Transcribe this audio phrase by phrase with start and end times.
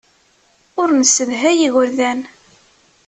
[0.81, 2.19] Ur nessedhay igerdan.